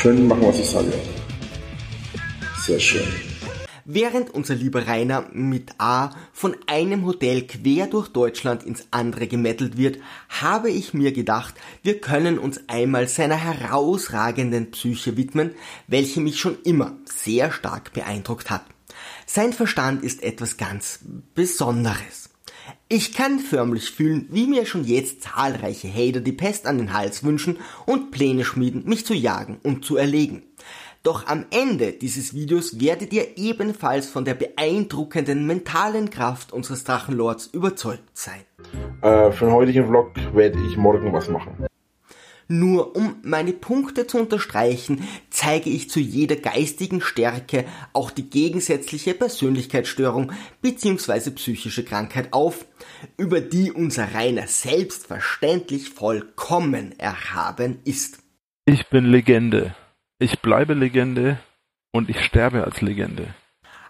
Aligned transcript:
Schön 0.00 0.28
machen, 0.28 0.42
was 0.42 0.60
ich 0.60 0.70
sage. 0.70 0.92
Sehr 2.64 2.78
schön. 2.78 3.08
Während 3.84 4.30
unser 4.30 4.54
lieber 4.54 4.86
Rainer 4.86 5.26
mit 5.32 5.72
A 5.78 6.10
von 6.32 6.54
einem 6.68 7.04
Hotel 7.04 7.48
quer 7.48 7.88
durch 7.88 8.06
Deutschland 8.06 8.62
ins 8.62 8.86
andere 8.92 9.26
gemettelt 9.26 9.76
wird, 9.76 9.98
habe 10.28 10.70
ich 10.70 10.94
mir 10.94 11.10
gedacht, 11.10 11.54
wir 11.82 12.00
können 12.00 12.38
uns 12.38 12.60
einmal 12.68 13.08
seiner 13.08 13.34
herausragenden 13.34 14.70
Psyche 14.70 15.16
widmen, 15.16 15.50
welche 15.88 16.20
mich 16.20 16.38
schon 16.38 16.58
immer 16.62 16.96
sehr 17.04 17.50
stark 17.50 17.92
beeindruckt 17.92 18.50
hat. 18.50 18.66
Sein 19.26 19.52
Verstand 19.52 20.04
ist 20.04 20.22
etwas 20.22 20.58
ganz 20.58 21.00
Besonderes. 21.34 22.30
Ich 22.90 23.12
kann 23.12 23.38
förmlich 23.38 23.90
fühlen, 23.90 24.28
wie 24.30 24.46
mir 24.46 24.64
schon 24.64 24.82
jetzt 24.82 25.20
zahlreiche 25.20 25.88
Hater 25.88 26.20
die 26.20 26.32
Pest 26.32 26.66
an 26.66 26.78
den 26.78 26.94
Hals 26.94 27.22
wünschen 27.22 27.58
und 27.84 28.10
Pläne 28.10 28.46
schmieden, 28.46 28.84
mich 28.86 29.04
zu 29.04 29.12
jagen 29.12 29.58
und 29.62 29.84
zu 29.84 29.98
erlegen. 29.98 30.42
Doch 31.02 31.26
am 31.26 31.44
Ende 31.50 31.92
dieses 31.92 32.32
Videos 32.32 32.80
werdet 32.80 33.12
ihr 33.12 33.36
ebenfalls 33.36 34.08
von 34.08 34.24
der 34.24 34.32
beeindruckenden 34.32 35.46
mentalen 35.46 36.08
Kraft 36.08 36.50
unseres 36.50 36.84
Drachenlords 36.84 37.48
überzeugt 37.48 38.08
sein. 38.14 38.40
Äh, 39.02 39.32
für 39.32 39.44
den 39.44 39.54
heutigen 39.54 39.86
Vlog 39.86 40.12
werde 40.32 40.58
ich 40.66 40.78
morgen 40.78 41.12
was 41.12 41.28
machen. 41.28 41.68
Nur 42.50 42.96
um 42.96 43.16
meine 43.22 43.52
Punkte 43.52 44.06
zu 44.06 44.18
unterstreichen, 44.18 45.06
zeige 45.28 45.68
ich 45.68 45.90
zu 45.90 46.00
jeder 46.00 46.36
geistigen 46.36 47.02
Stärke 47.02 47.66
auch 47.92 48.10
die 48.10 48.30
gegensätzliche 48.30 49.12
Persönlichkeitsstörung 49.12 50.32
bzw. 50.62 51.30
psychische 51.32 51.84
Krankheit 51.84 52.32
auf, 52.32 52.64
über 53.18 53.42
die 53.42 53.70
unser 53.70 54.14
Rainer 54.14 54.46
selbstverständlich 54.46 55.90
vollkommen 55.90 56.98
erhaben 56.98 57.80
ist. 57.84 58.18
Ich 58.64 58.88
bin 58.88 59.04
Legende. 59.04 59.74
Ich 60.18 60.40
bleibe 60.40 60.72
Legende 60.72 61.38
und 61.92 62.08
ich 62.08 62.24
sterbe 62.24 62.64
als 62.64 62.80
Legende. 62.80 63.34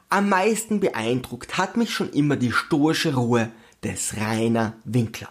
Am 0.08 0.28
meisten 0.28 0.80
beeindruckt 0.80 1.58
hat 1.58 1.76
mich 1.76 1.90
schon 1.90 2.10
immer 2.10 2.36
die 2.36 2.52
stoische 2.52 3.14
Ruhe 3.14 3.52
des 3.84 4.16
Rainer 4.16 4.74
Winkler. 4.84 5.28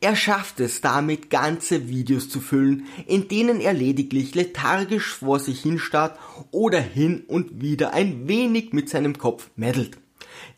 Er 0.00 0.16
schafft 0.16 0.60
es 0.60 0.80
damit, 0.80 1.30
ganze 1.30 1.88
Videos 1.88 2.28
zu 2.28 2.40
füllen, 2.40 2.86
in 3.06 3.28
denen 3.28 3.60
er 3.60 3.72
lediglich 3.72 4.34
lethargisch 4.34 5.14
vor 5.14 5.38
sich 5.38 5.62
hinstarrt 5.62 6.18
oder 6.50 6.80
hin 6.80 7.24
und 7.26 7.60
wieder 7.60 7.92
ein 7.92 8.28
wenig 8.28 8.72
mit 8.72 8.88
seinem 8.88 9.18
Kopf 9.18 9.50
meddelt. 9.56 9.98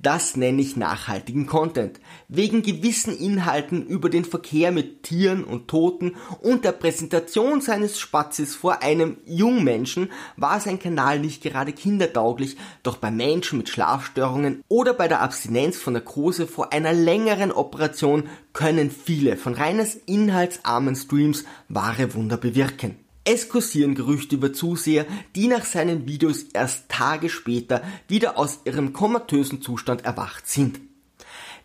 Das 0.01 0.37
nenne 0.37 0.62
ich 0.62 0.77
nachhaltigen 0.77 1.47
Content. 1.47 2.01
Wegen 2.28 2.62
gewissen 2.62 3.17
Inhalten 3.17 3.84
über 3.84 4.11
den 4.11 4.25
Verkehr 4.25 4.70
mit 4.70 5.03
Tieren 5.03 5.42
und 5.42 5.69
Toten 5.69 6.15
und 6.41 6.65
der 6.65 6.73
Präsentation 6.73 7.61
seines 7.61 7.98
Spatzes 7.98 8.55
vor 8.55 8.83
einem 8.83 9.19
Jungmenschen 9.27 10.11
war 10.37 10.61
sein 10.61 10.78
Kanal 10.78 11.19
nicht 11.19 11.42
gerade 11.42 11.73
kindertauglich, 11.73 12.56
doch 12.83 12.98
bei 12.98 13.11
Menschen 13.11 13.59
mit 13.59 13.69
Schlafstörungen 13.69 14.62
oder 14.69 14.95
bei 14.95 15.09
der 15.09 15.20
Abstinenz 15.20 15.78
von 15.78 15.95
Narkose 15.95 16.47
vor 16.47 16.72
einer 16.72 16.93
längeren 16.93 17.50
Operation 17.50 18.28
können 18.53 18.91
viele 18.91 19.37
von 19.37 19.55
reines 19.55 19.97
inhaltsarmen 20.06 20.95
Streams 20.95 21.45
wahre 21.69 22.15
Wunder 22.15 22.37
bewirken. 22.37 23.08
Es 23.31 23.51
kursieren 23.51 23.95
Gerüchte 23.95 24.37
über 24.37 24.55
Zuseher, 24.55 25.05
die 25.37 25.48
nach 25.48 25.67
seinen 25.67 26.07
Videos 26.07 26.45
erst 26.55 26.89
Tage 26.89 27.29
später 27.29 27.83
wieder 28.09 28.39
aus 28.39 28.61
ihrem 28.65 28.95
komatösen 28.95 29.61
Zustand 29.61 30.07
erwacht 30.07 30.48
sind. 30.48 30.81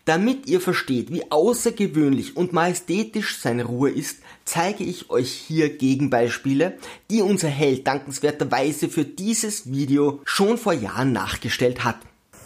Damit 0.04 0.46
ihr 0.46 0.60
versteht, 0.60 1.10
wie 1.10 1.32
außergewöhnlich 1.32 2.36
und 2.36 2.52
majestätisch 2.52 3.38
seine 3.38 3.64
Ruhe 3.64 3.88
ist, 3.90 4.18
zeige 4.44 4.84
ich 4.84 5.08
euch 5.08 5.32
hier 5.32 5.74
Gegenbeispiele, 5.74 6.76
die 7.10 7.22
unser 7.22 7.48
Held 7.48 7.86
dankenswerterweise 7.86 8.90
für 8.90 9.06
dieses 9.06 9.72
Video 9.72 10.20
schon 10.24 10.58
vor 10.58 10.74
Jahren 10.74 11.12
nachgestellt 11.12 11.82
hat. 11.82 11.96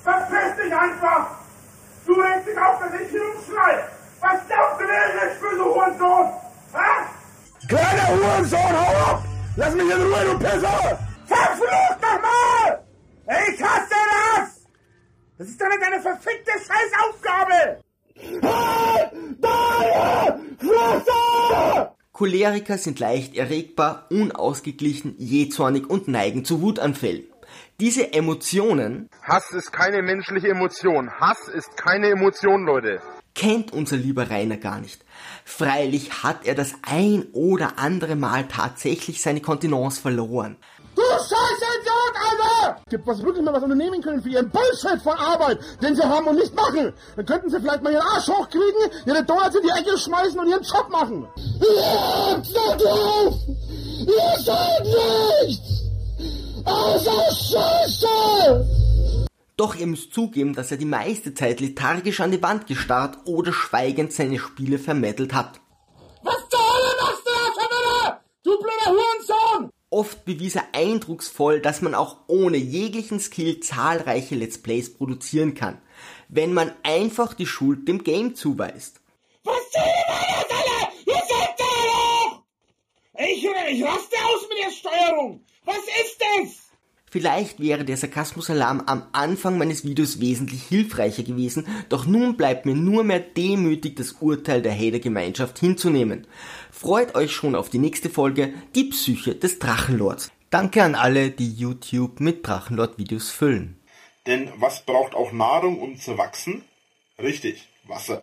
Verpiss 0.05 0.65
dich 0.65 0.73
einfach! 0.73 1.41
Du 2.07 2.13
regst 2.13 2.47
dich 2.47 2.57
auf, 2.57 2.79
dass 2.79 3.01
ich 3.01 3.11
hier 3.11 3.23
umschrei! 3.35 3.83
Was 4.21 4.47
glaubst 4.47 4.81
du, 4.81 4.85
wer 4.87 5.33
ich 5.33 5.41
böse 5.41 5.65
Hurensohn? 5.65 6.08
Kleiner 7.69 8.09
Hurensohn, 8.09 8.59
hau 8.59 9.13
ab! 9.13 9.25
Lass 9.57 9.75
mich 9.75 9.85
in 9.85 10.03
Ruhe, 10.03 10.25
du 10.25 10.39
Pisser! 10.39 10.99
Verflucht 11.27 12.01
nochmal! 12.01 12.83
Ich 13.27 13.63
hasse 13.63 13.95
das! 14.35 14.65
Das 15.37 15.49
ist 15.49 15.61
doch 15.61 15.69
nicht 15.69 15.83
deine 15.83 16.01
verfickte 16.01 16.53
Scheißaufgabe! 16.53 17.83
Choleriker 22.13 22.79
sind 22.79 22.99
leicht 22.99 23.37
erregbar, 23.37 24.07
unausgeglichen, 24.11 25.15
jähzornig 25.19 25.89
und 25.89 26.09
neigen 26.09 26.45
zu 26.47 26.63
Wutanfällen. 26.63 27.25
Diese 27.81 28.13
Emotionen 28.13 29.09
Hass 29.23 29.51
ist 29.53 29.73
keine 29.73 30.03
menschliche 30.03 30.49
Emotion. 30.49 31.11
Hass 31.21 31.49
ist 31.49 31.77
keine 31.77 32.09
Emotion, 32.09 32.65
Leute. 32.65 33.01
kennt 33.35 33.73
unser 33.73 33.97
lieber 33.97 34.31
Rainer 34.31 34.57
gar 34.57 34.81
nicht. 34.81 35.05
Freilich 35.45 36.23
hat 36.25 36.45
er 36.45 36.55
das 36.55 36.73
ein 36.83 37.27
oder 37.33 37.75
andere 37.79 38.17
Mal 38.17 38.49
tatsächlich 38.49 39.23
seine 39.23 39.41
Kontenance 39.41 40.01
verloren. 40.01 40.57
Du 40.97 41.03
Scheißidiot, 41.03 42.15
Alter! 42.29 42.83
Gibt 42.91 43.07
was 43.07 43.23
wirklich 43.23 43.45
mal 43.45 43.55
was 43.55 43.63
unternehmen 43.63 44.03
können 44.03 44.21
für 44.21 44.31
ihren 44.31 44.51
Bullshit 44.51 45.01
von 45.01 45.17
Arbeit, 45.17 45.61
den 45.81 45.95
sie 45.95 46.03
haben 46.03 46.27
und 46.27 46.35
nicht 46.35 46.53
machen. 46.57 46.93
Dann 47.15 47.27
könnten 47.27 47.51
sie 47.51 47.61
vielleicht 47.61 47.83
mal 47.85 47.93
ihren 47.93 48.03
Arsch 48.03 48.27
hochkriegen, 48.27 48.91
ihre 49.07 49.25
Donuts 49.25 49.55
in 49.55 49.63
die 49.63 49.79
Ecke 49.81 49.97
schmeißen 49.97 50.39
und 50.41 50.49
ihren 50.49 50.63
Job 50.65 50.89
machen. 50.91 51.29
So 52.43 52.77
drauf! 52.85 53.35
Ihr 54.01 54.43
seid 54.43 54.85
nichts! 55.47 55.78
Scheiße! 57.49 58.67
Doch 59.57 59.75
ihr 59.75 59.87
müsst 59.87 60.13
zugeben, 60.13 60.55
dass 60.55 60.71
er 60.71 60.77
die 60.77 60.85
meiste 60.85 61.35
Zeit 61.35 61.61
lethargisch 61.61 62.21
an 62.21 62.31
die 62.31 62.43
Wand 62.43 62.67
gestarrt 62.67 63.19
oder 63.25 63.53
schweigend 63.53 64.13
seine 64.13 64.39
Spiele 64.39 64.79
vermittelt 64.79 65.33
hat. 65.33 65.61
Was 66.23 66.49
zur 66.49 66.61
Hölle 66.61 66.95
machst 67.01 67.23
du 67.25 67.31
da 67.31 67.63
wieder? 67.65 68.21
Du 68.45 68.59
blöder 68.59 68.91
Hurensohn! 68.91 69.71
Oft 69.91 70.25
bewies 70.27 70.57
er 70.57 70.67
eindrucksvoll, 70.75 71.61
dass 71.61 71.81
man 71.81 71.95
auch 71.95 72.19
ohne 72.27 72.59
jeglichen 72.59 73.19
Skill 73.19 73.61
zahlreiche 73.61 74.35
Let's 74.35 74.59
Plays 74.59 74.93
produzieren 74.93 75.55
kann, 75.55 75.81
wenn 76.29 76.53
man 76.53 76.73
einfach 76.83 77.35
die 77.35 77.47
Schuld 77.47 77.89
dem 77.89 78.05
Game 78.05 78.35
zuweist. 78.35 79.01
Was 79.45 79.71
zur 79.71 79.81
Hölle 79.81 80.05
war 80.09 80.27
das, 80.49 80.59
Alter? 80.59 80.93
Ihr 81.07 81.15
seid 81.15 81.59
da! 81.59 83.25
Ich, 83.25 83.43
ich 83.43 83.85
raste 83.85 84.17
aus 84.25 84.49
mit 84.49 84.59
der 84.65 84.71
Steuerung! 84.71 85.45
Was 85.69 85.85
ist 86.01 86.19
das? 86.19 86.71
Vielleicht 87.11 87.61
wäre 87.61 87.85
der 87.85 87.99
Sarkasmusalarm 87.99 88.85
am 88.87 89.07
Anfang 89.13 89.59
meines 89.59 89.85
Videos 89.85 90.19
wesentlich 90.19 90.63
hilfreicher 90.63 91.25
gewesen, 91.25 91.67
doch 91.91 92.07
nun 92.07 92.39
bleibt 92.39 92.65
mir 92.65 92.75
nur 92.75 93.05
mehr 93.05 93.21
demütig 93.21 93.95
das 93.97 94.13
Urteil 94.13 94.63
der 94.63 94.75
Hater-Gemeinschaft 94.75 95.59
hinzunehmen. 95.59 96.27
Freut 96.71 97.15
euch 97.15 97.33
schon 97.33 97.55
auf 97.55 97.69
die 97.69 97.79
nächste 97.79 98.09
Folge, 98.09 98.55
die 98.75 98.85
Psyche 98.85 99.35
des 99.35 99.59
Drachenlords. 99.59 100.31
Danke 100.49 100.83
an 100.83 100.95
alle, 100.95 101.31
die 101.31 101.53
YouTube 101.53 102.21
mit 102.21 102.47
Drachenlord-Videos 102.47 103.29
füllen. 103.29 103.79
Denn 104.27 104.51
was 104.57 104.87
braucht 104.87 105.15
auch 105.15 105.33
Nahrung, 105.33 105.83
um 105.83 105.99
zu 105.99 106.17
wachsen? 106.17 106.65
Richtig, 107.19 107.69
Wasser. 107.87 108.17